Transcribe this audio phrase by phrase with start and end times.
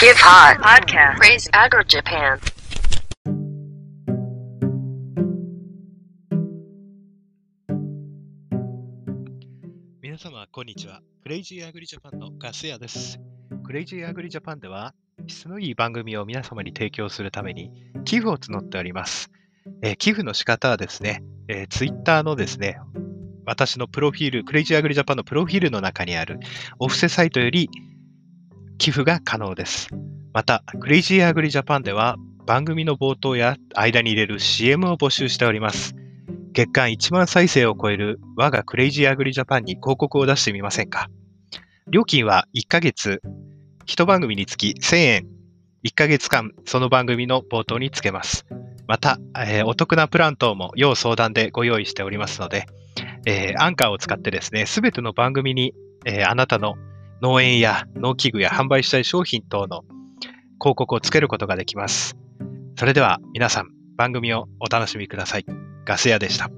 [0.00, 2.40] Give Hot Podcast Crazy Agri Japan
[10.00, 11.02] 皆様、こんにちは。
[11.22, 13.20] クレイジーアグリジャパンのガス屋です。
[13.62, 14.94] クレイジーアグリジャパンでは、
[15.26, 17.70] 質のいい番組を皆様に提供するために、
[18.06, 19.30] 寄付を募っております。
[19.82, 22.78] えー寄付の仕方はですね、えー、ツイッターのですね、
[23.44, 26.40] 私のプロフィール、クレイジーアグリジャパンのプロフィールの中にある
[26.78, 27.68] お布施サイトより
[28.80, 29.88] 寄付が可能です。
[30.32, 32.16] また、クレイジーアグリジャパンでは、
[32.46, 35.94] 番組の冒頭や間に入れる CM を募集しております。
[36.54, 41.10] 月間1万再生を超える我がクレイジーアグリジャパンに広告を出してみませんか？
[41.90, 43.20] 料金は1ヶ月、
[43.86, 45.26] 1番組につき1000円、
[45.84, 48.46] 1ヶ月間その番組の冒頭につけます。
[48.88, 52.64] また、えーお得なプラン等も要相談でご用意しておりますので、
[53.26, 55.74] えーアンカーを使ってですね、すべての番組に、
[56.06, 56.76] えーあなたの
[57.22, 59.82] 農園や農機具や販売したい商品等の
[60.60, 62.16] 広告をつけることができます。
[62.76, 65.46] それでは皆さん、番組をお楽しみください。
[65.84, 66.50] ガス屋でした。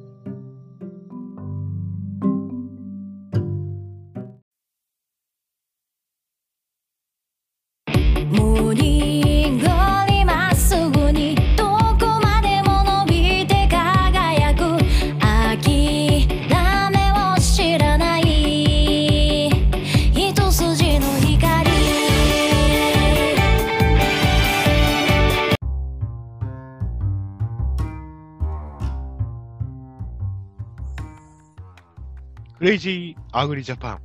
[32.62, 34.00] クレイジーアグリジャパン。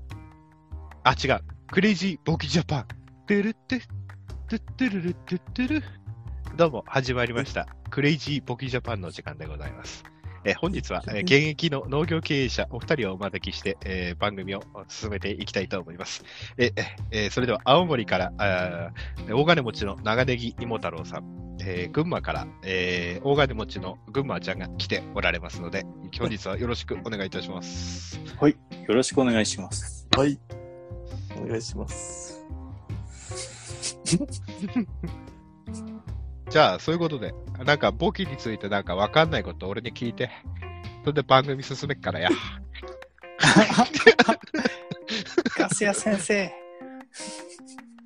[1.04, 1.42] あ、違う。
[1.68, 2.88] クレイジーボキジャパン。
[3.28, 3.82] トゥルットゥ、
[4.50, 5.84] トゥットゥルルトゥットゥル。
[6.56, 7.68] どうも、始まりました。
[7.92, 10.04] クレイジーボキジャパンの時間でございます。
[10.44, 16.24] えー本日は、えー 現役の農業経営者お二人をお招きして、えー番組を進めていきたいと思います。
[16.58, 25.86] えーえーそれでは、青森から、あー大金持ちの長ネギ芋太郎さん、えー群馬から、えー大金持ちの群馬ちゃんが来ておられますので、
[26.20, 28.20] 本日はよろしくお願いいたします。
[28.40, 28.52] はい。
[28.88, 30.08] よろしくお願いします。
[30.16, 30.40] はい。
[31.42, 32.46] お願いします。
[36.50, 37.34] じゃあ、そういうことで、
[37.66, 40.30] なんか、簿記についてなんかわかんないこと俺に聞いて、
[41.02, 42.30] それで番組進めっからや。
[45.58, 46.52] ガス屋先生。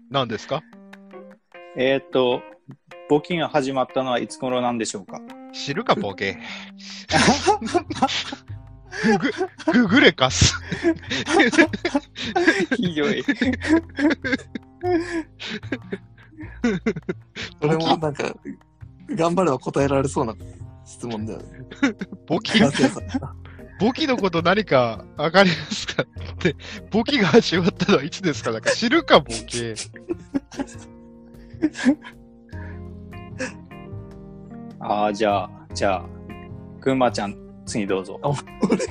[0.10, 0.64] 何ですか？
[1.78, 2.42] えっ、と、
[3.12, 5.20] 募金が始まったのはいつ頃なんでしょうか？
[5.52, 6.40] 知るか、ボケ。
[9.04, 9.32] ググ、
[9.74, 10.56] ググレカス。
[12.78, 13.22] ひどい。
[17.60, 18.34] これもなんか、
[19.10, 20.34] 頑張れば答えられそうな
[20.86, 21.46] 質問だよね。
[22.28, 22.62] 簿記、
[24.08, 26.04] のこと何かわかりますか？
[26.04, 26.06] っ
[26.38, 26.56] て、
[26.92, 28.54] 簿記が始まったのはいつですか？
[28.54, 29.76] なんか知るか、ボケ。
[34.82, 36.06] ああ、じゃあ、じゃあ、
[36.82, 38.20] くんまちゃん、次どうぞ。
[38.24, 38.84] 俺が、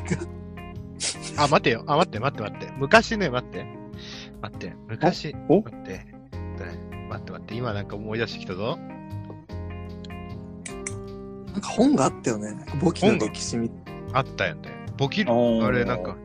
[1.37, 1.85] あ、待てよ。
[1.87, 2.73] あ、待って、待って、待って。
[2.79, 3.67] 昔ね、待って。
[4.41, 5.35] 待って、昔。
[5.49, 5.63] お？
[5.63, 6.07] 待って。
[7.09, 7.55] 待って、待って。
[7.55, 8.79] 今なんか思い出してきたぞ。
[11.53, 12.55] なんか本があったよね。
[12.81, 13.71] 簿記の歴史み
[14.13, 14.71] あったよね。
[14.97, 16.17] 簿記、あれなんか、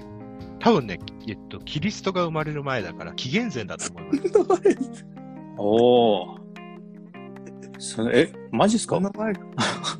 [0.59, 4.23] 多分ね、えっと、キリストが生まれる前だから、紀元前だと思いま
[4.95, 5.05] す。
[5.57, 6.44] おお。
[7.77, 8.95] それ、え、マジっすか？
[8.95, 9.41] そんな前か。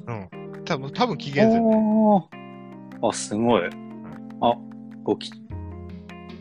[0.07, 0.63] うん。
[0.63, 1.59] 多分、多分紀元前。
[1.61, 3.61] おーあ、すごい。
[4.41, 4.57] あ、
[5.05, 5.31] 募金。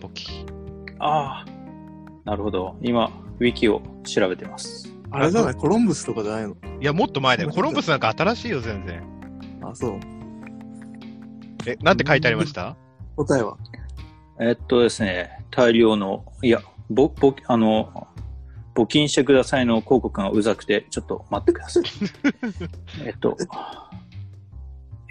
[0.00, 0.46] 簿記。
[0.98, 1.50] ああ、
[2.24, 2.76] なるほど。
[2.80, 4.90] 今、ウィキを調べてます。
[5.10, 5.54] あれじゃない？
[5.54, 6.56] コロンブスとかじゃないの？
[6.80, 7.50] いや、もっと前だよ。
[7.50, 9.02] コロンブスなんか新しいよ、全然。
[9.62, 10.00] あ、そう。
[11.66, 12.76] え、なんて書いてありました？
[13.16, 13.56] 答えは？
[14.40, 18.08] えっとですね、大量の、いや、ぼ、ぼ、あの、
[18.74, 21.84] 募金してくださいの広告がうざくて、ちょっと待ってください。
[23.06, 23.36] えっと、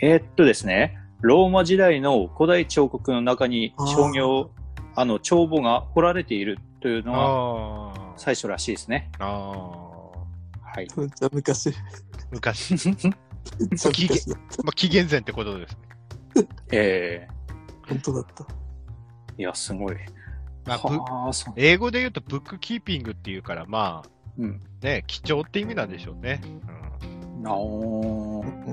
[0.02, 4.52] えっとですね、ローマ時代の古代彫刻の中に商業、
[4.96, 8.14] あの、帳簿が彫られているというのが。
[8.18, 9.10] 最初らしいですね。
[9.20, 9.30] ああ。
[9.30, 10.88] はい。
[10.98, 11.70] めっちゃ昔。
[11.70, 11.76] め
[12.32, 12.90] 昔。
[13.72, 14.38] 昔だ。
[14.64, 15.78] まあ、紀元前ってことです
[16.42, 16.48] ね。
[16.72, 17.28] え
[17.88, 18.44] 本当だった。
[18.44, 18.48] ー、
[19.40, 19.96] いや、すごい。
[20.66, 21.32] まあ。
[21.56, 24.62] 英語で言うと、ブックキーピングっていうから、まあ、うん。
[24.82, 26.42] ね、貴重って意味なんでしょうね。
[26.44, 26.84] うん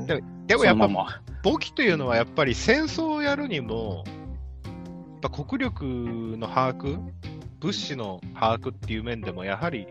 [0.06, 0.88] ででもやっぱ。
[1.42, 4.04] 簿記というのはやっぱり戦争をやるにも、
[5.22, 6.98] やっぱ国力の把握、
[7.60, 9.86] 物資の把握っていう面でもやはり、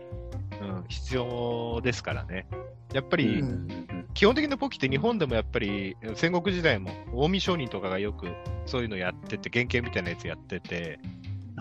[0.60, 2.46] うん、必要ですからね。
[2.92, 8.26] やっぱり、うん基本的な簿記って日本でもやっぱり戦国時代も近江商人とかがよく
[8.66, 10.98] そういうのやってて、原型みたいなやつやってて、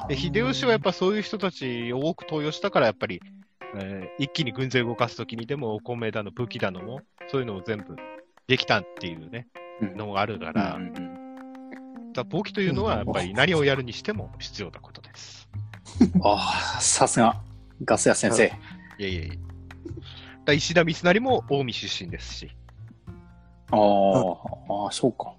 [0.08, 3.22] で秀吉はやっぱそういう人たちを多く登用したから、やっぱり
[3.76, 7.96] えー一気に軍勢を動かすときにでもお米だの武器だのも、そういうのを全部
[8.48, 9.48] できたっていうね、
[9.82, 11.20] うんのがあるから、うんうん
[12.12, 15.48] だから簿記というのはやっぱり何をやるにしても必要なことです。
[16.24, 17.40] ああ、さすが、
[17.86, 18.46] ガス屋先生。
[18.46, 18.50] い
[19.00, 19.40] えいえいえ。
[20.46, 22.50] だ石田三成も近江出身ですし、い
[23.72, 25.34] あーあー、そうか。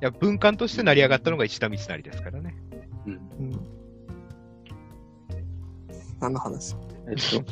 [0.00, 2.54] や文官として成り上がったのが石田三成ですからね。
[6.20, 6.76] 何の話？
[7.08, 7.44] えっと、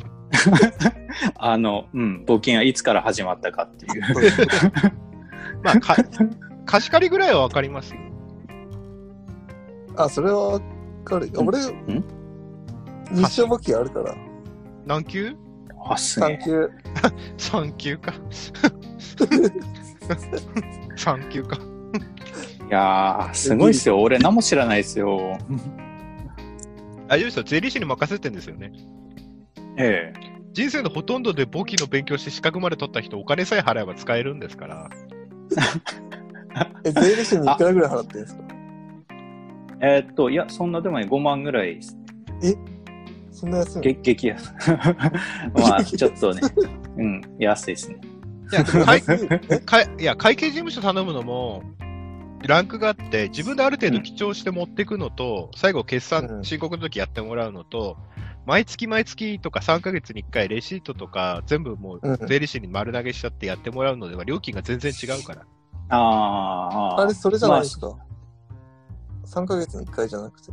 [1.39, 4.03] あの、うん、募金はいつから始まったかっていう。
[5.63, 5.97] まあ、か
[6.67, 8.01] 貸し借りぐらいはわかりますよ。
[9.97, 10.61] あ、それはわ
[11.05, 11.31] かる。
[11.37, 11.59] 俺、
[13.11, 14.15] 日照簿記あるから。
[14.87, 15.35] 何級？
[15.87, 16.45] あ、すげえ3。
[16.45, 16.71] 級。
[17.39, 18.13] ?3 級か。
[20.97, 21.57] 3級か。
[21.57, 24.01] いやー、すごいっすよ。
[24.01, 25.39] 俺何も知らないですよ。
[27.09, 28.73] あ、よしさん、税理士に任せてんですよね。
[29.77, 30.21] ええ。
[30.53, 34.91] 人生のほとんどで簿記の勉強して資格まで取った人、お金さえ払えば使えるんですから。
[36.85, 38.43] え、税理士にいくらぐらい払ってるんですか？
[39.81, 41.97] えーっと、いや、そんなでもね、5万ぐらいです。
[43.33, 43.81] そんな安いの？
[43.83, 44.55] げ激安。
[45.55, 46.41] まあ、ちょっとね、
[46.97, 47.99] うん、安いですね。
[48.53, 49.03] いや、会
[49.99, 51.63] いや会計事務所頼むのも、
[52.49, 57.97] ランクがあって、自分である程度記帳して持っていくのと、最後決算、うん申告の時やってもらうのと、
[58.47, 65.47] 毎月毎月とか3ヶ月に1回レシートとか全部もうんう税理士に丸投げしちゃってやってもらうのでは料金が全然違うから。
[65.89, 67.03] あーあー。
[67.03, 67.97] あれ、それじゃないですか、
[69.27, 70.53] ?3 ヶ月に1回じゃなくて。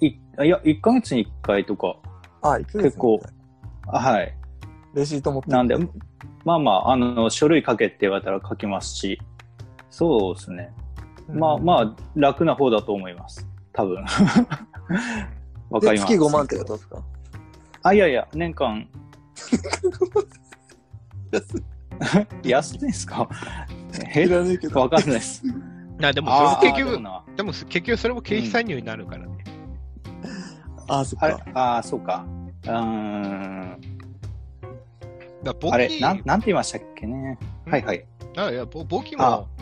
[0.00, 1.96] いいや、1ヶ月に1回とか、
[2.42, 3.32] あ、1ヶ月に結構1回。
[3.88, 4.36] あはい。
[4.94, 5.76] レシート持ってなんで、
[6.44, 9.20] まあまあ、あの、書類書けって言われたら書きますし、
[9.92, 10.72] そうですね。
[11.28, 11.58] まああ。
[11.58, 13.46] まあ、楽な方だと思います。
[13.74, 14.02] 多分。
[15.70, 16.12] わかで、ります。
[16.12, 17.02] 月5万ってことですか？
[17.82, 18.88] あ、いやいや、年間、
[22.42, 23.28] 安いですか？
[24.14, 24.26] え？
[24.26, 24.80] 知らねえけど。
[24.80, 25.42] わかんないです。
[25.98, 29.44] なでもそれも結局、でもなでも結局それも経費参入になるからね。
[30.88, 31.38] あ、そっか。
[31.54, 32.24] あー、そうか。
[32.64, 33.78] うーん。
[35.42, 37.38] だあれ、記なん、なんて言いましたっけね。
[37.66, 38.04] はいはい。
[38.36, 39.61] あいや簿簿記あもはい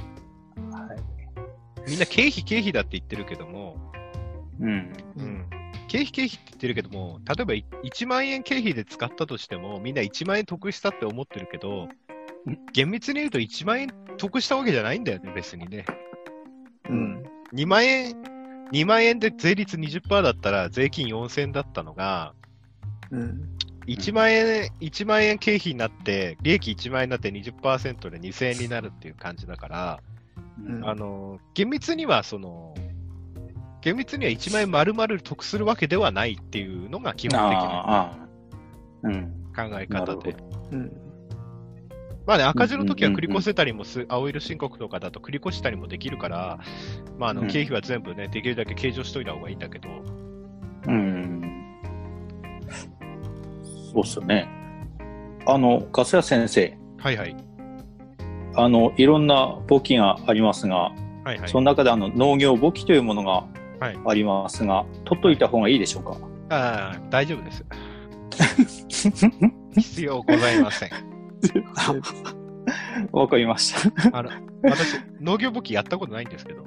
[1.88, 3.92] みんな経費経費だって言ってるけども、
[4.60, 4.92] うん。
[5.16, 5.46] うん、
[5.88, 11.88] 経費経費って言ってるけども、例えばい1万円経費で使ったとしても、みんな1万円得したって思ってるけど
[12.46, 15.84] うん、厳密に言うと1万円得したわけじゃないんだよね、別にね。
[16.88, 17.22] うん。
[17.52, 18.14] 2万円、
[18.72, 22.34] 2万円で税率20%だったら税金4000円だったのが、
[23.10, 23.48] うん。
[23.86, 30.00] 1万円、1万円経費になって、利益1万円になって20%で2000円になるっていう感じだから、
[30.66, 32.74] うんあの、厳密にはその、
[33.82, 38.28] 厳密には1万円丸々得するわけではないっていうのが基本的な。
[39.56, 40.36] 考え方で。
[42.26, 46.60] まあね、赤字の時は繰り越せたりもす、青色申告とかだと繰り越したりもできるから、
[47.18, 49.88] まあ、あのうん経費は全部ね、できるだけ計上しといた方がいいんだけど、
[50.86, 51.76] うん。
[53.92, 54.48] そうっすよね。
[55.46, 57.36] あの、粕谷先生、はいはい。
[58.62, 60.92] あの、いろんな簿記がありますが、は
[61.34, 61.58] いはいそ。
[61.60, 63.44] の中であの農業簿記というものが
[63.78, 66.16] はいありますが、取っといた方がいいでしょうか？
[66.50, 67.64] ああ、大丈夫です。
[69.76, 70.90] 必要ございません。
[73.12, 73.74] わかりまし
[74.10, 74.18] た。
[74.18, 74.30] あの、
[74.62, 76.64] 私、農業簿記やったことないんですけど、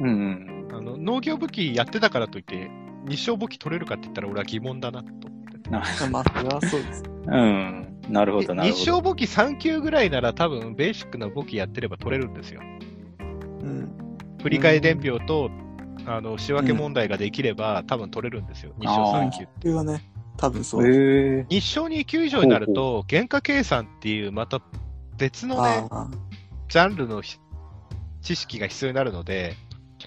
[0.00, 0.68] うん。
[0.72, 2.70] あの農業簿記やってたからといって、
[3.06, 5.70] 日照簿記取れるかって言ったら俺は疑問だなと思って。
[5.70, 7.02] なまあ、それはそうです。
[7.26, 7.83] うん。
[8.08, 8.80] なるほど、なるほど。
[8.80, 12.60] 日照簿記3級ぐらいなら多分ベーシックな簿記やってれば取れるんですよ。
[12.60, 13.90] うん。
[14.42, 15.50] 振り替え伝票と、
[16.06, 18.74] あの仕分け問題ができれば、多分取れるんですよ。
[18.78, 19.44] 日照3級。
[19.44, 20.04] これはね、
[20.36, 21.46] 多分そう。
[21.48, 24.60] 日照2級以上になると、原価計算っていうまた
[25.16, 26.08] 別のね、あ
[26.68, 27.38] ジャンルのひ
[28.20, 29.54] 知識が必要になるので、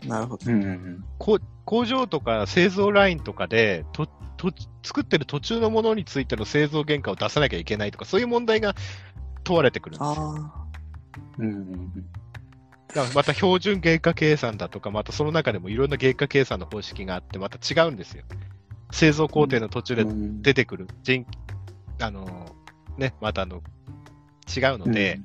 [0.04, 0.52] あ、なるほど。
[0.52, 4.52] うんうんこ工場とか製造ラインとかでとと
[4.84, 8.76] 作ってる途中のものについての製造原価を出さなきゃいけないとか、そういう問題が
[9.44, 10.16] 問われてくるんですよ。
[10.16, 10.68] あ
[11.40, 11.92] うんうん
[12.88, 18.24] だからまた標準原価計算だとか、またその中でもいろんな原価計算の方式があって、また違うんですよ。
[18.92, 21.26] 製造工程の途中でうん出てくる人、
[22.00, 22.56] あの
[22.98, 23.62] ね、またあの
[24.56, 25.20] 違うので、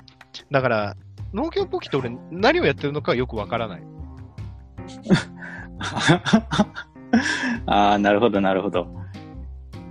[0.51, 0.97] だから
[1.33, 3.83] 農業簿記って俺何をやってるのかよくわからない。
[7.67, 9.02] ああ、なるほど、なるほど。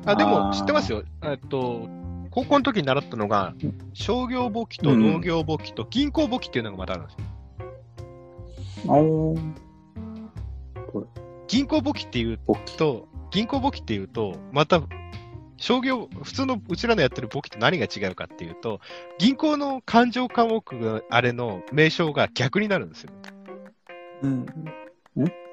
[0.06, 1.04] あでも知ってますよ。
[1.24, 1.88] えっと、
[2.32, 8.94] 高校の時に習ったのがうん、商業簿記と農業簿記と銀行簿記っていうのがまたあるんですよ。
[8.94, 9.72] おー
[11.52, 14.82] 銀行簿記っていう簿記と、銀行簿記っていうと、また、
[15.58, 18.80] 商業、普通のうちらのやってる簿記と何が違うかっていうと、
[19.20, 23.12] 銀行の勘定科目があれの名称が逆になるんですよ。
[24.22, 24.46] うん。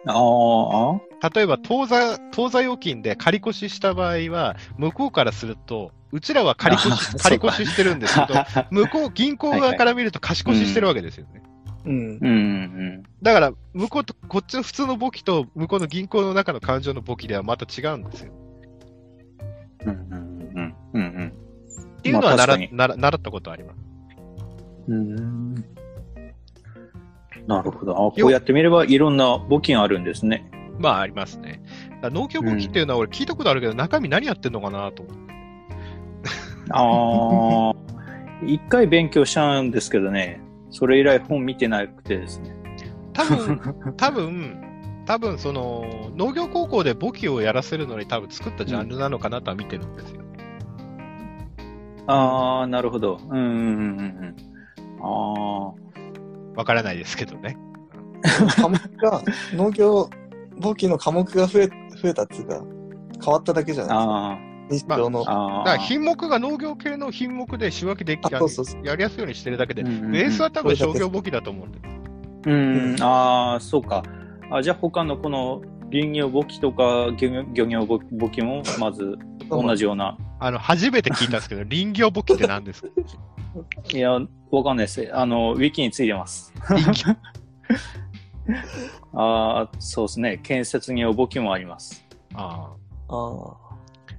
[0.07, 8.35] ああ、例えば当座、当座預金で借り越しした場合は、向こうからすると、うちらは借り越あし、ー借り越ししてるんですけど、
[8.71, 11.43] 向こう、銀行側から見ると貸し越ししてるわけですよね。
[11.85, 11.93] うん。
[11.93, 18.33] うんうんだから、向こうと、こっちの普通の簿記と、向こうの銀行の中の勘定の簿記ではまた違うんですよ。
[19.85, 19.93] うん。
[19.93, 19.99] うん
[20.55, 21.49] うんうんうん
[21.99, 23.79] っていうのは習,、まあ習ったことあります。
[24.87, 25.55] うん。
[27.49, 27.57] うん。
[27.57, 27.93] なるほど。
[27.93, 30.51] あこうやってみればいろんな募金あるんですね。
[30.79, 31.61] まあ、ありますね。
[32.03, 35.29] 農協簿記っていうのは俺聞いたことあるけど、中身何やってんのかなと思って。
[36.71, 37.75] ああ、
[38.47, 40.41] 一回勉強したんですけどね、
[40.71, 42.55] それ以来本見てなくてですね。
[43.13, 43.61] 多分、
[43.97, 45.85] 多分、多分その、
[46.17, 50.23] 農業高校で簿記をやらせるのに多分作ったジャンルなのかなとは見てるんですよ。
[52.07, 53.19] ああ、なるほど。
[53.29, 54.37] うんうんうんうん。
[55.01, 55.73] あ
[56.59, 57.57] わからないですけどね。
[58.57, 59.23] 科目が、
[59.55, 60.11] 農業
[60.59, 62.65] 簿記の科目が増え、増えたっていうか、
[63.25, 64.39] 変わっただけじゃあ、ないあ
[64.69, 64.97] ですか。
[64.97, 65.23] 日常の。
[65.25, 65.65] あ、ああ。
[65.65, 71.79] だから品目が農業系の品目で仕分けできあそうそうそうやりやすいようにしてるだけで、うんうんうんベースは多分商業簿記だと思うんで。
[72.47, 74.03] うん、ああ、そうか。
[74.51, 75.63] あじゃあ他のこの
[75.93, 79.17] 林業簿記とか漁業漁業簿簿記もまず
[79.49, 80.19] 同じような。
[80.41, 82.89] あの、初めて聞いたんですけど、林業簿記って何ですか？
[83.93, 84.13] いや、
[84.51, 85.11] わかんないです。
[85.13, 86.53] あの、ウィキについてます。
[89.13, 90.39] ああ、そうですね。
[90.39, 92.07] 建設業簿記もあります。
[92.35, 92.73] あ
[93.09, 93.15] ああ。
[93.15, 93.63] は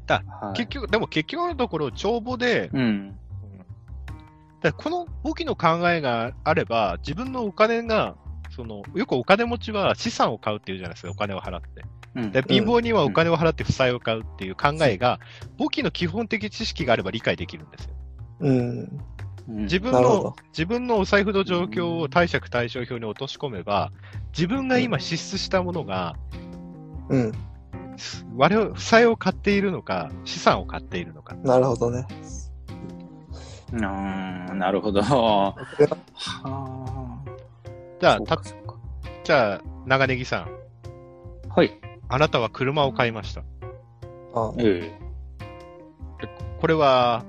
[0.07, 3.15] い、あ結局、でも結局のところ、帳簿で、うん。
[4.61, 8.15] だこの簿記の考えがあれば、自分のお金が、
[8.49, 11.67] その、よくお金持ちは資産を買うっていうじゃないですか、お金を払って。
[12.15, 15.19] うんで、貧乏にはお金を払って負債を買うっていう考えが、
[15.57, 17.98] 簿記の基本的知識があれば理解できるんですよ。
[18.39, 18.59] うん。
[18.59, 19.01] うん
[19.49, 23.91] 自分の自分のお財布の状況を貸借対照表に落とし込めば、
[24.31, 26.15] 自分が今支出したものが、
[27.09, 27.31] うん。
[28.35, 31.35] 我々、負債を買っているのか、資産を買っているのか。
[31.43, 32.05] なるほどね。
[33.73, 35.01] うん、なるほど。
[35.01, 35.55] は
[36.15, 37.19] あ。
[37.99, 38.39] じゃあ、た
[39.23, 40.47] じゃあ、長ネギさん、
[41.49, 41.71] はい。
[42.07, 43.41] あなたは車を買いました。
[44.33, 44.91] あえ
[46.61, 47.25] これは、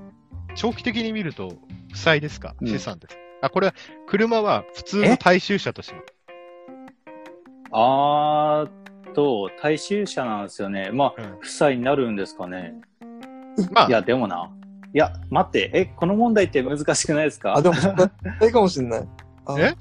[0.55, 1.53] 長期的に見ると、
[1.91, 2.55] 負債ですか？
[2.61, 2.67] うん。
[2.67, 3.15] 資産です。
[3.15, 3.73] か、あ、これは、
[4.07, 6.05] 車は普通の大衆車とします。
[7.71, 10.89] あーと、大衆車なんですよね。
[10.91, 11.37] まあ、うん。
[11.39, 12.75] 負債になるんですかね。
[13.71, 13.87] まあ。
[13.87, 14.49] い、や、でもな。
[14.93, 17.55] いや、待って、え、この問題って難しくないですか？
[17.55, 19.07] あ、でも、いいかもしれない。
[19.45, 19.55] あ。
[19.59, 19.75] え？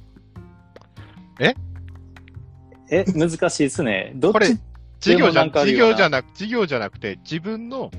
[2.93, 4.13] え、難しいですね。
[4.17, 4.59] どっこれち、
[5.01, 5.75] 事業じゃなく、事
[6.49, 7.91] 業じゃなくて、自分の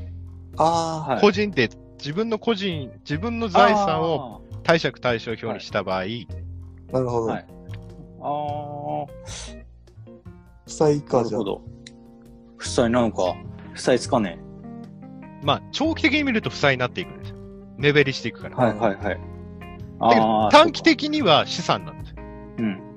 [0.58, 1.22] あはい。
[1.22, 1.70] 個人で、
[2.02, 6.04] 自分の個人、自分の財産を貸借対照表にした場合、あ、
[6.94, 7.26] なるほど。
[7.28, 7.46] はい
[8.20, 9.04] あー。
[9.04, 9.06] あ
[10.66, 11.38] 負債か、じゃあ。
[11.38, 11.62] るほど。
[12.58, 13.36] 負債なのか。
[13.74, 14.40] 負債つかね
[15.44, 17.36] まあ、長期的に見ると負債になっていくんですよ。
[17.78, 18.58] 目減りしていくから。
[18.58, 20.52] はいはいはい。
[20.52, 22.16] 短期的には資産なんですよ。
[22.58, 22.91] うん。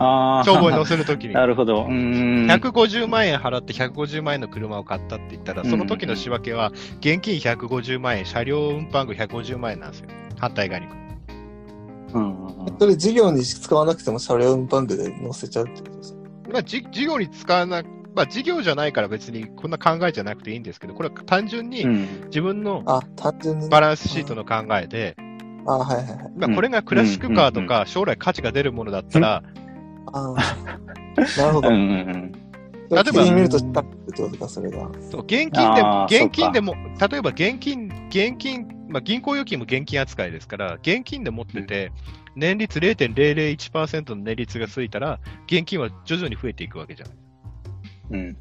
[0.00, 0.44] ああ。
[0.44, 1.34] 帳簿に載せるときに。
[1.34, 1.84] なるほど。
[1.84, 2.46] うーん。
[2.46, 10.08] 150万円払って150万円の車を買ったって言ったら、その時の仕分けは、現金150万円、車両運搬具150万円なんですよ。
[10.38, 10.86] 反対側に。
[12.12, 16.18] うんうんうんそれ事業に使わなくても車両運搬具で載せちゃうってことですか？
[16.52, 17.82] まあ、じ事業に使わな、
[18.14, 22.08] まあ、事業じゃないから別にこんな考えじゃなくていいんですけど、これは単純にうん。
[22.26, 22.82] 自分の。
[23.70, 25.16] バランスシートの考えで、
[25.66, 26.32] あ、はいはいはい。
[26.36, 29.42] まあ、これがクラシックカーとか将来価値が出るものだったら、
[30.06, 31.68] あーなるほど。
[31.68, 32.32] うんうんうん。
[32.90, 34.90] 例えばば、見るとしたってことか、それが。
[35.10, 41.92] そう現金で現金でも、例えば現金、現金、まあ、銀行預金も現金扱いですから、現金で持ってて、
[42.34, 47.14] 年率0.001%の年率がついたら、現金は徐々に増えていくわけじゃない
[48.10, 48.36] うん。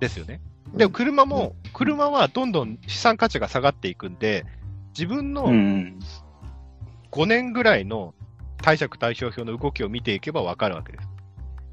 [0.00, 0.40] ですよね。
[0.74, 4.46] でも車も、車はどんどん資産価値が下がっていくんで、
[4.94, 5.98] 自分うのん。
[7.10, 8.14] 5年ぐらいの
[8.62, 11.08] 貸借対照表の動きを見ていけばわかるわけです。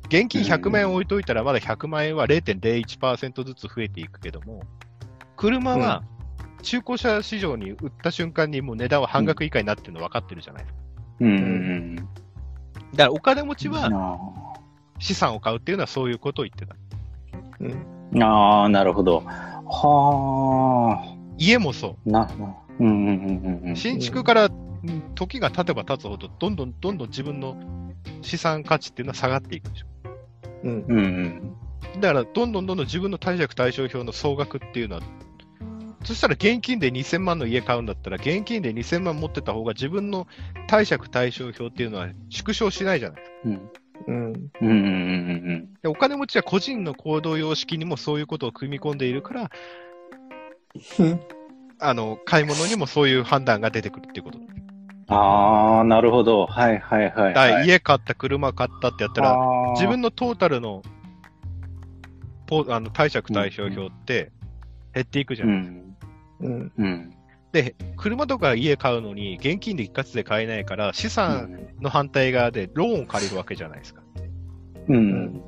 [0.08, 4.64] 現金100万円置いといたら、まだ100万円は0.01%ずつ増えていくけども、
[5.38, 6.04] 車は
[6.64, 10.80] 中古車市場に売った瞬間にもう値段は半額以下になってるの分かってるじゃないですか。
[11.22, 12.10] うんうんだか
[12.98, 13.74] らお金持ちうん。
[13.76, 14.60] はあ
[15.00, 16.76] 資産を買うっていうのはそういうことを言ってた。
[17.60, 17.72] うん。
[18.20, 19.24] ーあー、なるほど。
[19.26, 22.10] は家もそあ。
[22.10, 22.56] なるほど。
[22.80, 23.76] うんうんうんうんう。
[23.76, 24.69] 新築からうん
[25.16, 27.58] 時が経てば経つほど、どんどんどんどん自分の
[28.22, 29.86] 資産価値っていうのは下がっていくでしょ。
[30.64, 30.86] うん。
[30.88, 30.98] うん。
[30.98, 31.56] うん
[31.96, 35.02] だから、どんどんどんどん自分の貸借対照表の総額っていうのは、
[36.04, 40.28] そしたら現金で2000万の家買うんだったら、現金で2000万持ってた方が自分の
[40.68, 43.24] 貸借対照表っていうのは縮小しないじゃない。
[43.46, 43.72] うん。
[44.08, 44.34] うん。
[44.62, 49.52] うんうんうんでお金持ちは個人の行動様式にもそういうことを組み込んでいるから、
[51.80, 54.40] あの、買い物にもそういう判断が出てくるっていうこと。
[55.10, 56.46] ああ、なるほど。
[56.46, 57.68] はいはいはい、はい。
[57.68, 59.38] 家買った、車買ったってやったら、
[59.74, 60.84] 自分のトータルの
[62.46, 64.32] ポあの貸借対照表って
[64.94, 65.46] 減っていくじゃ。
[65.46, 65.98] うんん。
[66.42, 66.72] うん。
[66.78, 67.14] うん。
[67.52, 74.04] で、車とか家買うのに現金で一括で買えないから、資産の反対側でローンを借りるわけじゃないですか。
[74.88, 75.42] うん。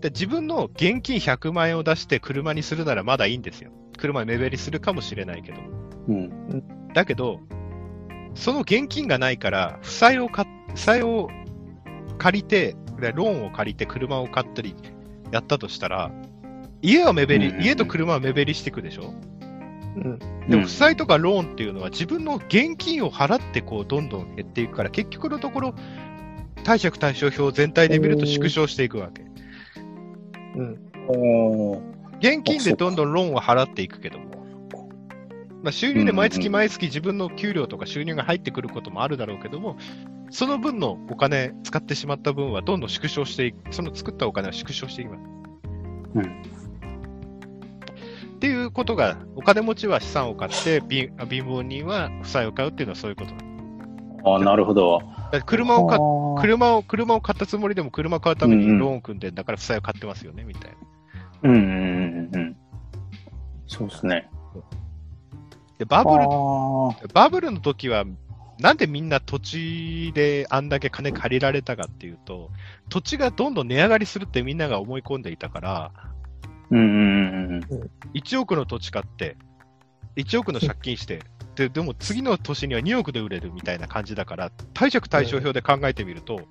[0.00, 3.70] で、自分の現金100万円を出して車にするならまだいいんですよ。
[3.98, 5.58] 車目減りするかもしれないけど。
[6.08, 6.92] うん。
[6.94, 7.40] だけど、
[8.40, 11.28] その現金がないから、負債をか、負債を
[12.18, 14.74] 借りて、でローンを借りて車を買ったり
[15.30, 16.10] やったとしたら、
[16.82, 19.12] 家は目減り、うんうんうん家と車は目減りしていくでしょ？
[19.96, 20.18] うん。
[20.48, 25.74] でも負債とかローンっていうのは自分の現金を払ってこうどんどん減っていくから、結局のところ、
[26.64, 29.22] 貸借対照表全体で見ると縮小していくわけ。
[30.56, 30.78] うん。
[32.20, 34.29] 現金でどんどんローンを払っていくけども、
[35.62, 39.76] まあ、収入で毎月毎月自分の給料とか収入が入ってくることもあるだろうけども、
[40.30, 45.20] その分のお金使ってしまった分はどんどん縮小していく、その作ったお金は縮小していきます。
[46.14, 46.22] うん。
[48.36, 53.32] っていうことが、お金持ちは資産を買って、貧貧乏人は負債を買うっていうのはそういうこと。
[53.32, 53.36] だ
[54.24, 55.02] あーなるほど。
[55.44, 60.76] 車を買っあー車を、車を買ったつもりでも車を買うためにうんうんローン組んでんだから負債を買ってますよね、みたいな。
[61.42, 62.56] うんうんうんうん。
[63.66, 64.30] そうですね。
[65.80, 68.04] で、バブルバブルの時は、
[68.58, 72.50] なんでみんな土地であんだけ金借りられたかっていうと、
[72.90, 75.92] 土地がどんどん値上がりするってみんなが思い込んでいたから、
[76.70, 77.90] うんうんうんうん。
[78.12, 79.38] 1億の土地買って、
[80.16, 81.22] 1億の借金して、
[81.54, 86.42] ででも次の年には2億で売れるみたいな感じだから、貸借対照表で考えてみると、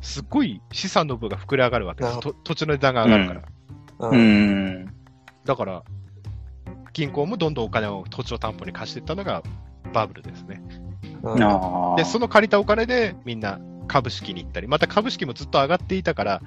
[0.00, 2.18] すっごい資産の分が膨れ上がるわけです。
[2.42, 4.08] 土地の値段が上がるから。
[4.10, 4.92] うん
[5.44, 5.84] だから、
[6.94, 9.42] 銀行もどんどんお金を土地を担保に貸していったのが
[9.92, 10.62] バブルですね。
[11.96, 16.42] で、その借りたお金でみんな株式に行ったり、また株式もずっと上がっていたから、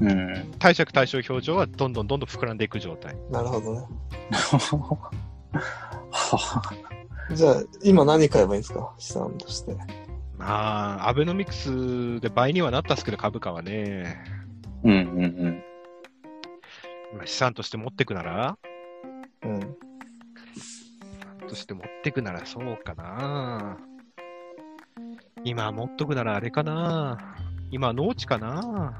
[0.00, 0.52] うん。
[0.58, 3.16] 貸借対照表上はどんどんどんどん膨らんでいく状態。
[3.30, 3.86] なるほどね。
[6.10, 6.62] は
[7.34, 8.92] じゃあ、今何買えばいいんですか？
[8.98, 9.76] 資産として。
[10.38, 14.24] まあ、アベノミクスで倍にはなったっすけど、株価はね、
[14.84, 14.94] うんう
[15.26, 15.62] ん
[17.16, 18.56] まあ資産として持ってくなら、
[19.44, 19.60] うん。
[21.48, 23.78] として持ってくならそうかな。
[25.44, 27.36] 今持っとくならあれかな。
[27.70, 28.94] 今農地かな。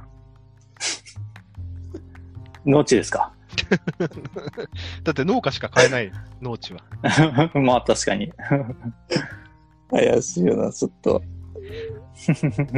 [2.65, 2.73] うん。
[2.73, 3.33] 農地ですか？
[5.03, 6.81] だって農家しか買えない、農地は。
[7.61, 8.33] まあ確かに。
[9.91, 11.23] 怪しいよな、ちょっと。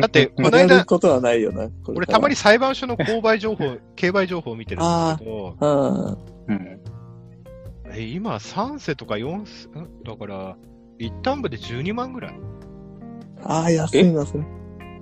[0.01, 1.69] だって、この間、ことはないよな。
[1.89, 5.57] 俺たまに裁判所の購買情報、 競売情報を見てるんですけど、
[6.49, 6.81] うん。
[7.93, 7.99] うん。
[7.99, 10.03] え、今3世とか4世、ん？
[10.05, 10.57] だから、
[10.99, 12.41] 一旦部で12万ぐらい。
[13.45, 14.45] ああ、安いな、それ。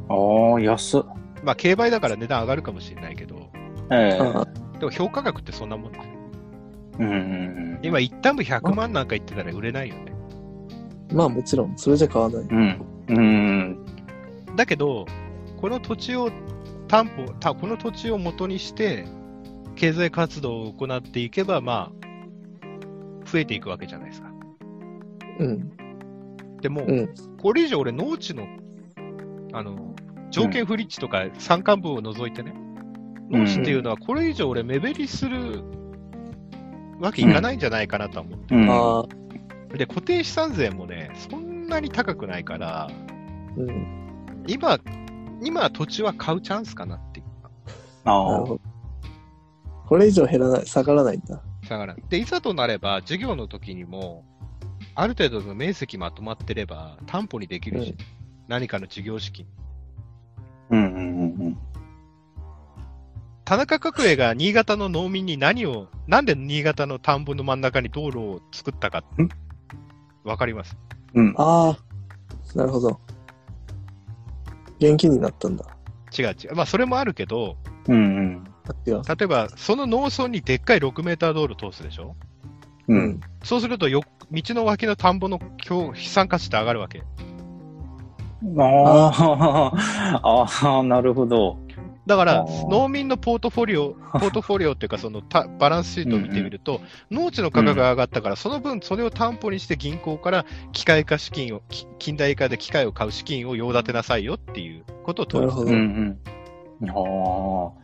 [0.09, 1.03] ああ、安っ。
[1.43, 3.51] まあ、競売だから値段上がるかもしれないけど、
[3.91, 4.47] ええあ
[4.79, 6.13] でも評価額ってそんなもんですよ。
[7.01, 10.13] うんうん今、一旦部100万なんか言ってたら売れないよね。
[11.13, 12.43] まあもちろん、それじゃ買わない。
[12.43, 12.87] うん。
[13.09, 13.17] うん。
[13.17, 13.87] うん。
[14.57, 15.07] だけど、
[15.61, 16.31] この土地を
[16.89, 19.07] 担保、たこの土地を元にして、
[19.77, 22.00] 経済活動を行っていけば、まあ、
[23.31, 24.31] 増えていくわけじゃないですか。
[25.39, 25.71] うん。
[26.61, 27.15] でも、うん。
[27.41, 28.47] これ以上俺農地の、
[29.53, 29.95] あの、
[30.31, 32.55] 条件不立地とか山間部を除いてね、
[33.31, 35.63] 農地っていうのはこれ以上俺目減りする
[37.01, 38.59] わけいかないんじゃないかなとは思って、う
[39.75, 39.79] ん。
[39.79, 42.91] で、固定資産税もね、そんなに高くないから、
[43.57, 44.45] うん。
[44.47, 44.79] 今、
[45.43, 47.27] 今土地は買うチャンスかなっていう。
[48.05, 48.45] なああ。
[49.87, 51.43] これ以上減らない、下がらないんだ。
[51.71, 54.25] だから、で、いざとなれば、授業の時にも、
[54.97, 57.97] ある程度の面積まとまってれば、担保にできるし、うん
[58.49, 59.47] 何かの事業資金。
[60.71, 61.59] うんうんうん
[63.45, 69.05] 田中角栄が新潟の農民に何を、なんで新潟の田んぼの真ん中に道路を作ったかん、
[70.25, 70.77] わかります？
[71.15, 71.29] うん。
[71.29, 71.35] うん。
[71.37, 71.79] ああ、
[72.59, 73.01] なるほど。
[74.81, 75.65] 現金になったんだ。
[76.19, 76.57] 違う違う。
[76.57, 77.57] まあ、それもあるけど、
[77.87, 78.45] うんうん。
[79.09, 82.15] 例えば、その農村にでっかい6メーター道路通すでしょ？
[82.89, 82.95] う。
[82.95, 83.21] うんん。
[83.43, 87.03] そうするとよ、道の脇の田んぼの今日、飛散価値って上がるわけ。
[88.59, 89.73] あ
[90.23, 91.59] あ、ああ、なるほど。
[92.07, 96.81] だから農民のポートフォリオ、 ポートフォリオっていうか、そのたバランスシートを見てみると、
[97.11, 105.77] 農地の価格が上がったから、その分、それを担保にして銀行から機械化資金を、き近代化で機械を買う資金を用立てなさいよっていうことを問いますなるほど。
[105.77, 106.19] うん
[106.81, 106.91] うん。
[106.91, 107.81] ああ。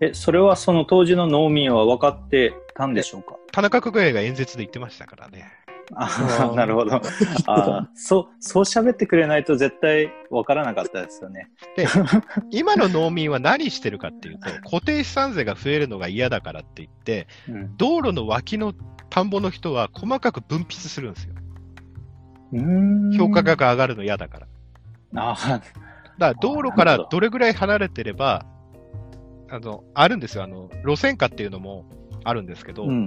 [0.00, 3.36] え、それはその当時の農民は分かってたんでしょうか？
[3.52, 5.46] 田中角栄が演説で言ってましたからね。
[5.94, 6.96] ああ なるほど。
[6.96, 7.00] あ
[7.46, 11.48] あ、そう、そう喋ってくれないと絶対分からなかったですよね。
[12.50, 17.76] 今の農民は何してるかっていうと、固定資産税が増えるのが嫌だからって言って、うん。
[17.76, 18.74] 道路の脇の
[19.10, 21.34] 田んぼの人は細かく分泌するんですよ。
[22.52, 24.46] うーん評価額上がるの嫌だから。
[25.22, 25.64] ああ、だか
[26.18, 28.44] ら道路からどれぐらい離れてれば、
[29.48, 30.44] あの、あるんですよ。
[30.44, 31.84] あの、路線価っていうのも
[32.24, 33.02] あるんですけど、うんうんうん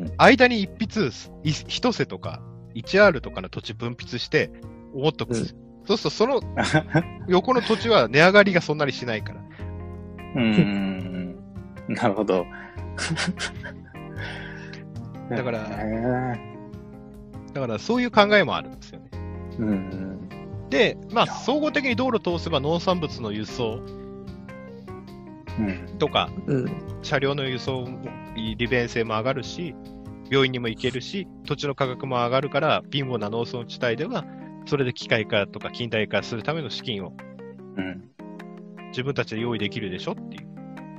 [0.00, 1.06] うん間に一筆、
[1.44, 2.42] い一世とか
[2.74, 4.50] 1R とかの土地分泌して、
[4.94, 5.58] 思っとくんですよ。
[5.86, 6.40] そうすると、その
[7.28, 9.40] 横の土地は値上がりがそんなにしないから。
[10.36, 10.42] うん。
[10.42, 11.36] うんうん
[11.88, 11.94] うん。
[11.94, 12.44] なるほど。
[15.30, 16.38] だからへ
[17.54, 19.08] だからそういう考えもあるんですよね。
[19.12, 20.28] ーうん
[20.68, 24.01] で、まあ、総合的に道路通せば農産物の輸送うんうん
[25.98, 26.66] とか、うん。
[27.02, 27.98] 車両の輸送も、
[28.36, 29.74] 利便性も上がるし、
[30.30, 34.24] 病院にも行けるし、土地の価格も上がるから、貧乏な農村地帯では、
[34.66, 37.12] それで機械化とか近代化するための資金を
[37.76, 38.08] うん
[38.90, 40.48] 自分たちで用意できるでしょっていう、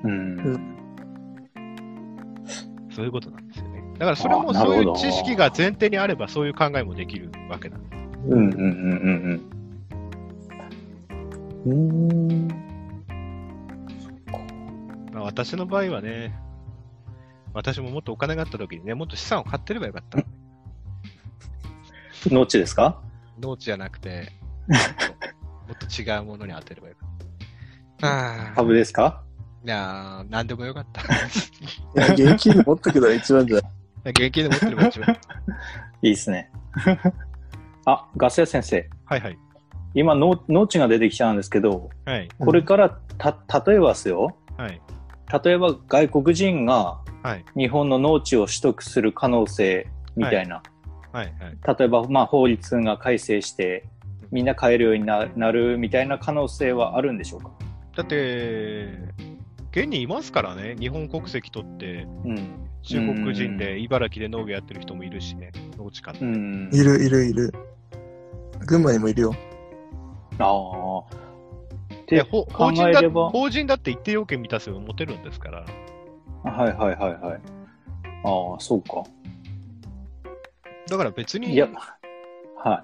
[0.03, 0.77] うん
[2.89, 3.83] そういうことなんですよね。
[3.97, 7.93] だからそれもそういう知識が前提にあれば、そういう考えもできるわけなんです。
[8.27, 8.61] うんうんうん
[11.65, 11.71] うんうん。
[11.71, 12.72] うん。
[15.13, 16.33] まあ、私の場合はね、
[17.53, 20.19] 私ももっとお金があった時にね、もっと資産を買ってればよかった。
[22.33, 22.99] 農地ですか？
[23.39, 24.31] 農地じゃなくて、
[25.67, 27.09] もっと違うものに当てればよかっ
[27.99, 28.07] た。
[28.07, 29.23] ああ、株ですか？
[29.65, 31.01] いやー、なんでもよかった。
[31.03, 31.05] い
[31.95, 34.09] や、現金持っとくのが一番じゃない。
[34.09, 35.15] 現金で持ってれば一番。
[36.01, 36.51] いいですね。
[37.85, 38.89] あ、ガス屋先生。
[39.05, 39.37] はいはい。
[39.93, 42.27] 今農、農地が出てきちゃうんですけど、はい。
[42.39, 44.35] これから、た、例えばですよ。
[44.57, 44.81] はい。
[45.43, 47.45] 例えば外国人がはい。
[47.55, 50.61] 日本の農地を取得する可能性みたいな。
[51.13, 51.33] はい。
[51.39, 51.77] はい。
[51.79, 53.85] 例えば、まあ、法律が改正して、
[54.29, 57.51] みんな買えるようにななるみたいな可能性はあるんでしょうか？
[57.95, 58.89] だって、
[59.71, 62.69] 現にいますからね、日本国籍取って、うん。
[62.81, 66.25] 中国人で茨城で農業やってる人もいるしね、農地家って。
[66.25, 66.69] うん。
[66.73, 67.53] いるいるいる。
[68.65, 69.33] 群馬にもいるよ。
[70.39, 71.22] ああ。
[72.13, 73.29] で、で、ほ考法人だえれば。
[73.29, 75.65] 法人だって一定要件満たせば持てるんですから、
[76.43, 77.41] はいはいはいはい。
[78.25, 79.03] ああ、そうか。
[80.87, 81.67] だから別に、いや、
[82.57, 82.83] は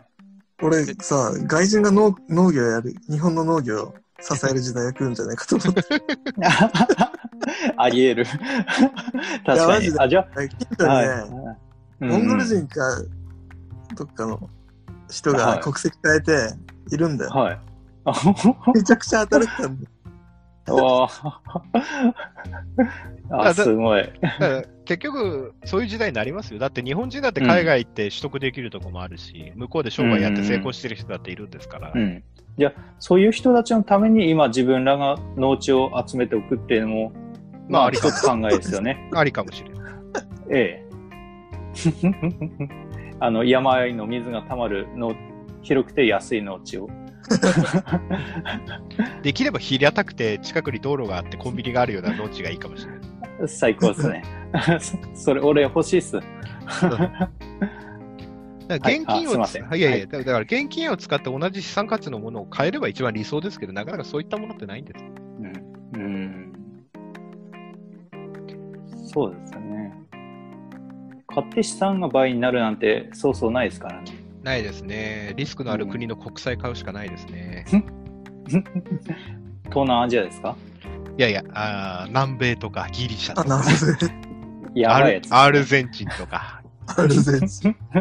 [0.61, 5.79] 俺さ、外人が農農業やる、日本の農業を支える時代が来るんじゃないかと思って。
[5.81, 5.83] い。
[7.77, 8.25] あり得る。
[9.45, 9.91] 確かマジで。
[9.93, 11.49] にあ、じゃ近あ、はい
[11.99, 12.79] モンゴル人か、
[13.95, 14.49] どっかの
[15.09, 16.55] 人はいが国籍変えて
[16.95, 17.31] いるんだよ。
[17.31, 17.59] はい。
[18.09, 18.13] あ
[18.73, 19.89] めちゃくちゃ働くたんだ
[20.67, 21.41] あ。
[23.31, 24.09] あ、すごい。
[24.85, 26.59] 結局、そういう時代になりますよ。
[26.59, 31.91] だって日本人だって海外行って取得できるとこもあるし、向こうで商売やって成功してる人だっているんですから。
[31.93, 32.23] うん。
[32.57, 37.21] じゃあ、そういう人たちのために今自分らが農地を集めておくっていうのも、まあ、
[37.69, 39.09] まああり一つ考えですよね。
[39.15, 39.81] ありかもしれない。
[40.51, 40.89] ええ。
[43.19, 45.13] あの、山あいの水が溜まるの、
[45.61, 46.89] 広くて安い農地を。
[49.21, 52.99] できれば平たくて近くに道路があってコンビニがあるような農地がいいかもしれない。
[53.47, 54.23] 最高ですね。
[55.13, 56.13] それ、俺欲しいっす。
[56.13, 57.29] だか
[58.69, 65.03] ら現金はいいやいや、だから現金を使って同じ資産価値のものを買えれば一番理想ですけど、なかなかそういったものってないんです。
[65.39, 66.01] うん。
[66.01, 66.53] うん。
[69.07, 69.93] そうですよね。
[71.27, 74.18] 買って資産が倍になるなんてそうそうないですからね。
[74.43, 75.33] ないですね。
[75.35, 77.65] リスクのある国の国債買うしかないですね。
[79.65, 80.55] 東南アジアですか？
[81.17, 83.61] いやいや、あー南米とかギリシャとか
[84.73, 85.33] やばいやつ。
[85.33, 87.75] アルゼンチンとか、アルゼンチン。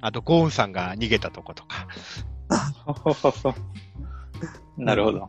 [0.00, 1.86] あとゴーンさんが逃げたとことか。
[4.76, 5.28] なるほど。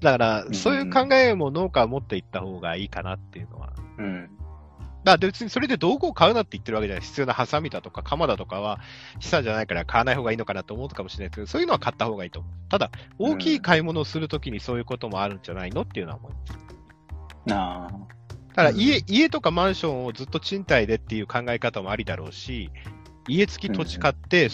[0.00, 3.72] だから、んそういう考えも農家は持っていった方がいいかなっていうのは。
[3.98, 4.30] うん。
[5.12, 7.04] だ別にそれで道具を買うなって言ってるわけじゃない。
[7.04, 8.80] 必要なハサミだとか鎌だとかは
[9.20, 12.52] 資産じゃないから買わない方がいいのかなと思うかもしれないですけど、そういうのは買った方がいいと思う。
[12.68, 16.58] ただ、大きい買い物をするときにそういうこともあるんじゃないのっていうのは思います。
[17.46, 17.90] なあ。
[18.54, 22.70] だから家、家とかマンションをずっと賃貸でっていう考え方もありだろうし、
[23.28, 24.48] 家付き土地買って、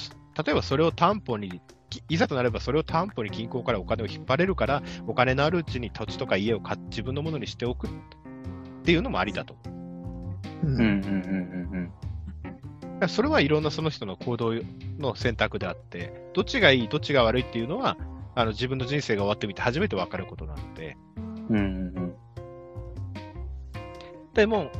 [0.44, 1.60] 例えばそれを担保に
[1.92, 6.60] きいざとなればそれを担保に銀行からお金を引っ張れるから、お金のあるうちに土地とか家を
[6.90, 7.90] 自分のものにしておくっ
[8.82, 9.56] ていうのもありだと。
[9.66, 9.71] うう
[13.08, 14.54] それはいろんなその人の行動
[14.98, 17.96] の選択であって、どっちがいい、どっちが悪いっていうのは、
[18.34, 20.96] あの自分の人生が終わってみて初めて分かることなので、
[21.50, 21.56] うん。
[21.56, 22.14] うんうん。
[24.34, 24.70] でも、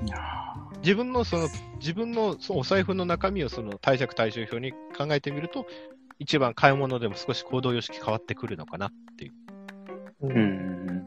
[0.82, 5.66] 自分のその、自分のそのお財布の中身をその貸借対照表に考えてみると、
[6.18, 9.32] 一番買い物でも少し行動様式変わってくるのかなっていう。
[10.22, 11.01] うんうん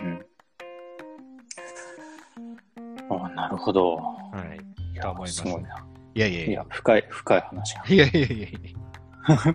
[3.09, 3.95] あなるほど。
[3.95, 4.03] は
[4.53, 4.65] い。
[4.95, 6.65] いと思いますいやいやいやいや、。
[6.69, 7.83] 深い、深い話が。
[7.87, 8.49] いやいやいやいや。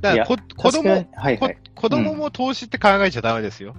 [0.00, 1.38] だからこ子供、はいはい。
[1.38, 3.74] こ子供も投資って考えちゃダメですよ。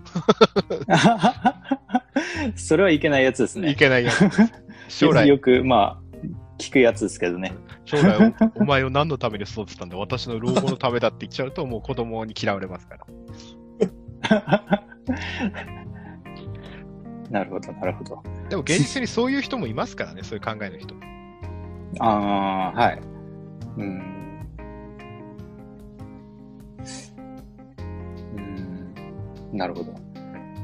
[2.55, 3.71] それはいけないやつですね。
[3.71, 4.29] いけないやつ。
[4.89, 6.17] 将来よ、く、まあ、
[6.59, 7.53] 聞くやつですけどね。
[7.85, 13.07] 将来お、お前を何のために育てたんだ私の老後のためだって言っちゃうと、もう子供に嫌われますから。
[17.31, 18.21] なるほど、なるほど。
[18.49, 20.93] でも現実にそういう人もいますからね、そういう考えの人。
[21.99, 23.01] ああ、はい。
[23.77, 24.47] うん。
[28.35, 28.39] う
[29.53, 29.57] ん。
[29.57, 29.93] なるほど。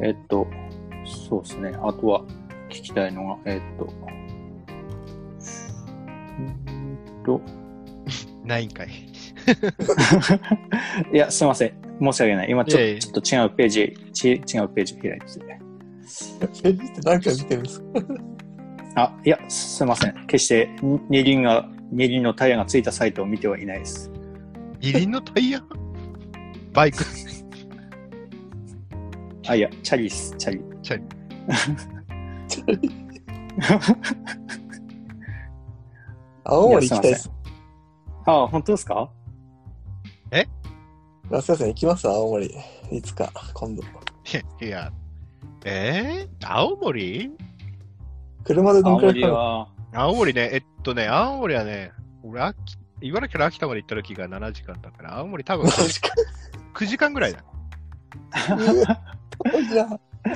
[0.01, 0.45] えっと、
[1.05, 1.69] そうですね。
[1.81, 2.23] あとは
[2.69, 7.41] 聞きたいのが、えっと、うーんと、
[8.43, 8.89] ないんかい。
[11.13, 11.71] いや、すいません。
[12.01, 12.51] 申し訳ない。
[12.51, 15.66] 今ちょいやいやちょっと違うページ、ち違うページ開いてて。
[16.61, 17.85] ページって何回見てるんですか？
[18.95, 20.27] あ、いや、すいません。
[20.27, 24.09] 決してに二輪が、二輪のタイヤがついたサイトを見てはいないです。
[24.79, 25.61] 二輪のタイヤ？
[26.73, 27.03] バイク？
[29.47, 30.61] あ、いや、チャリです、チャリ。
[30.81, 31.03] チャリ
[36.43, 37.31] 青森行きたいです。
[38.25, 39.09] あ、本当ですか？
[41.29, 42.49] あすいません、行きます、青森。
[42.91, 43.83] いつか、今度。
[44.61, 44.91] いや、
[45.65, 47.31] えー、青森？
[48.43, 49.31] 車でど青んくらいかかる？
[49.31, 51.91] 森は、青森ね、えっとね、青森はね、
[52.23, 52.57] 俺、秋
[53.01, 56.09] 茨城から秋田まで行った時が7時間だから、青森多分マジか。
[56.73, 57.43] 9時間ぐらいだ。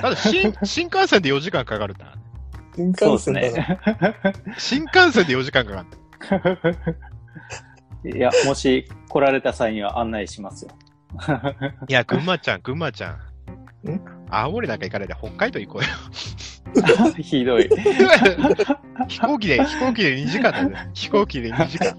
[0.00, 2.14] ただ新、新幹線で4時間かかるな。
[2.74, 4.30] 新そうです幹線だな。
[4.32, 4.34] ね。
[4.58, 6.48] 新幹線で4時間かか
[8.02, 8.16] る。
[8.16, 10.70] いや、もし来られた際には案内しますよ。
[11.88, 13.18] いや、群馬ちゃん、群馬ちゃん。
[13.90, 14.00] ん？
[14.30, 15.88] 青森なんか行かないで北海道行こうよ。
[17.20, 17.68] ひどい。
[19.08, 20.90] 飛行機で、飛行機で2時間だね。
[20.94, 21.96] 飛行機で2時間。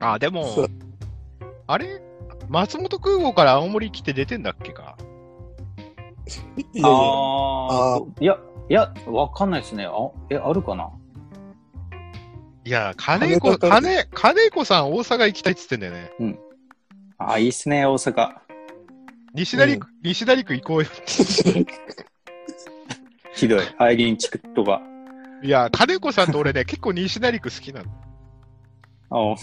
[0.00, 0.46] あ、でも
[1.66, 2.00] あれ？
[2.48, 4.96] 松本空港から青森来て出てんだっけか？
[6.56, 8.38] いやいや、ああ、いや、
[8.68, 9.86] いや、わかんないですね。
[9.86, 9.90] あ、
[10.30, 10.90] え、あるかな？
[12.64, 16.10] いや、金子、金、金子さん大阪行きたいっつってんだよね。
[17.18, 18.43] あ、いいっすね、大阪。
[19.34, 20.88] 西成区、西成区行こうよ。
[23.34, 23.60] ひどい。
[23.78, 24.80] アイリンチクとか。
[25.42, 27.90] いや、金子さんと俺ね、 結構西成区好きなの。
[29.10, 29.34] あお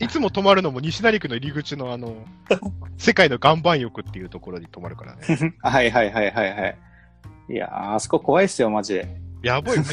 [0.00, 2.24] いつも泊まるのも西成区の入り口のあの、
[2.96, 5.22] 世界の岩盤浴っていうところに泊まるからね。
[5.60, 6.78] はいはいはいはいはい。
[7.50, 9.20] いやー、あそこ怖いっすよ、マジで。
[9.42, 9.88] やばいよね。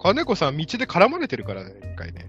[0.00, 2.26] 金子さん道で絡まれてるからね、一回ね。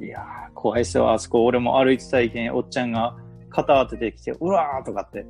[0.00, 1.44] いやー、怖いっすよ、あそこ。
[1.44, 3.16] 俺も歩いてた意見、おっちゃんが
[3.50, 5.26] 肩当ててきて、うわーとかって。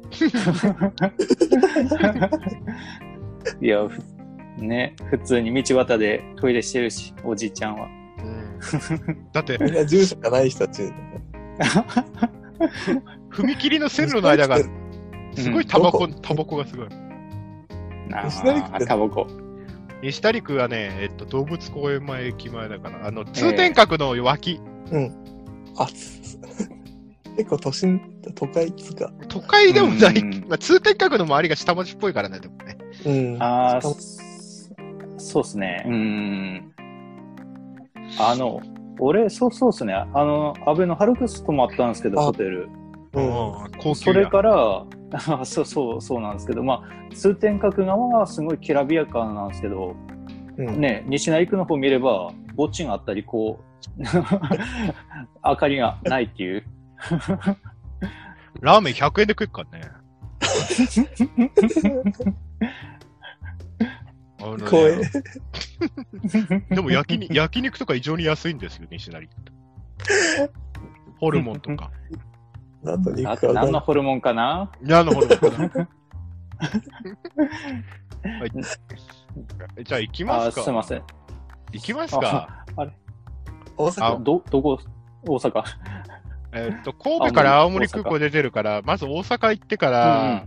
[3.65, 4.03] いや、ふ
[4.63, 7.89] ね、普通に道端でトイレしてるし、おじいちゃんは。
[9.33, 10.83] だって、みんな住所がない人たち。
[13.31, 14.69] 踏切の線路の間が、す
[15.51, 16.89] ごいタバコ、タバコがすごい。
[18.09, 19.27] な西成区タバコ。
[20.03, 24.61] 西成区はね、えっと、動物公園前駅前だから、あの、通天閣の脇、
[25.77, 26.39] あ、つ
[27.39, 28.01] 結構都心、
[28.35, 29.13] 都会っつうか。
[29.29, 32.77] 都会でもない、うんまあ、通天閣の周りが下町っぽいからね、でもね。
[33.07, 33.41] うん。
[33.41, 33.91] ああそ
[35.41, 35.85] うっすね。
[35.87, 36.73] うん。
[38.19, 38.61] あの、
[38.99, 39.95] 俺、そうそうっすね。
[39.95, 42.69] あの、安倍のハルクス泊まったんですけど、あホテル。
[43.13, 43.31] うん。
[43.79, 44.29] 高級それや。
[44.29, 49.95] から、あ そうそう、そうなんですけど、まあ、通天閣側はすごいきらびやかなんですけど、
[50.57, 50.81] うん。
[50.81, 54.03] ね、西成区の方見れば、墓地があったり、こう、
[55.45, 56.65] 明かりがないっていう。
[58.61, 59.91] ラーメン100円で食えっからね。
[64.41, 64.93] あのね怖い。
[66.75, 69.29] でも焼きに焼肉とか異常に安いんですよ、西成って。
[71.19, 71.91] ホルモンとか。
[72.83, 74.71] なんとな肉は何のホルモンかな？
[74.81, 75.39] 何のホルモン
[75.71, 75.89] かな？
[78.41, 78.51] はい
[79.85, 80.63] じゃあ行きまあすか。
[80.63, 81.03] すいません。
[81.73, 82.65] 行きますか。
[83.77, 84.79] 大阪あど、どこ、
[85.27, 85.63] 大阪。
[86.53, 90.45] えーっと、神戸から青森空港出てるから、まず大阪行ってかうんら、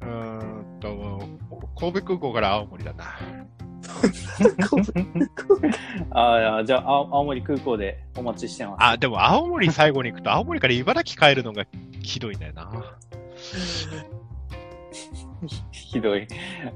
[0.00, 1.28] うーんと、
[1.78, 3.04] 神戸空港から青森だな。
[6.10, 8.76] ああ、じゃあ、青青森空港でお待ちしてます。
[8.84, 11.64] あ、でも青森最後に行くと、青森から茨城帰るのが
[12.02, 12.70] ひどいんだよな。
[15.70, 16.26] ひどい。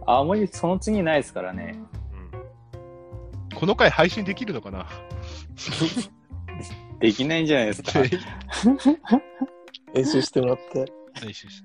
[0.06, 1.76] 青森、その次ないですからね。
[3.50, 4.86] うん、この回配信できるのかな？
[7.02, 8.00] できないんじゃないですか。
[9.92, 10.90] 練習してもらって。
[11.20, 11.62] 配信し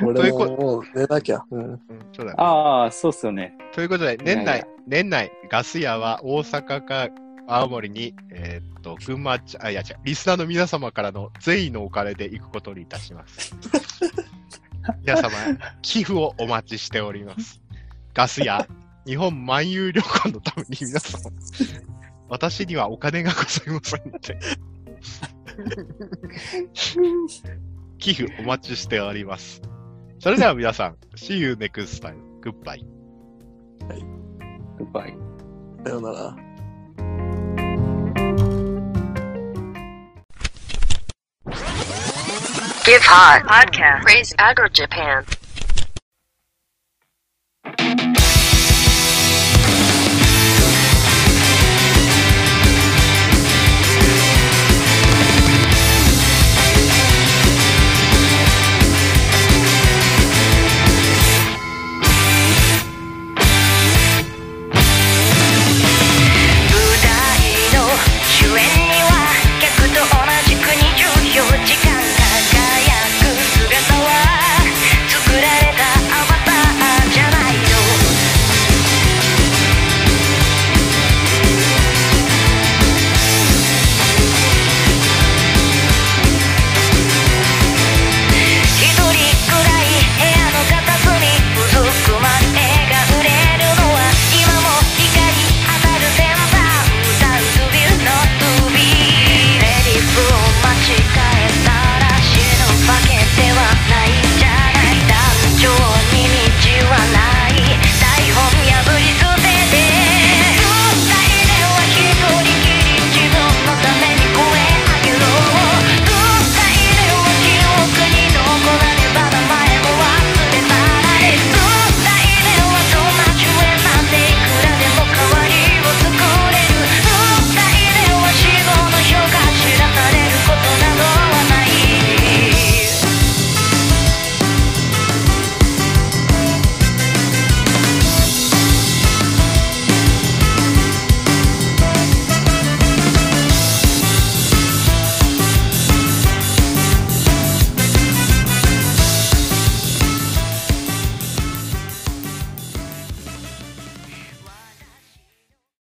[0.00, 1.44] 俺ももう寝なきゃ。
[1.50, 1.64] うん。
[1.64, 1.80] うん、
[2.14, 2.34] そうだね。
[2.38, 3.52] ああ、そうっすよね。
[3.72, 7.08] ということで、年いやいや内、年内、ガス屋は大阪か
[7.48, 13.56] 青森に、えーっと、群馬ちゃ、あ、いや違う、リスナーの皆様からの善意のお金で行くことにいたします。
[15.02, 15.30] 皆様、
[15.82, 17.60] 寄付をお待ちしております。
[18.14, 18.68] ガス屋、
[19.04, 21.30] 日本万有旅行のために皆様、
[22.28, 24.38] 私にはお金がございませんので。
[27.98, 29.62] 寄付お待ちしております。
[30.20, 32.16] それでは皆さん、See you next time.
[32.40, 32.84] Goodbye.
[34.78, 35.14] グッバイ。
[35.84, 36.36] さよなら。
[42.84, 44.02] Give Hot Podcast.
[44.02, 45.24] Praise Agro Japan.